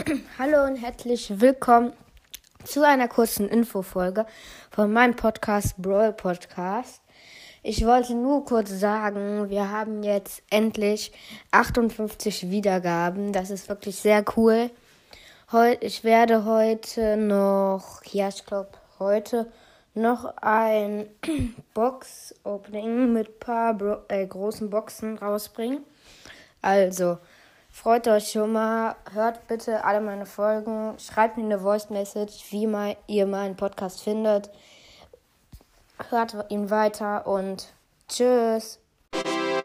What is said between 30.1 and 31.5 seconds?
Folgen. Schreibt mir